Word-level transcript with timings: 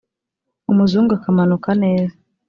Umuzungu 0.71 1.11
akamanuka 1.17 1.69
neza. 1.83 2.15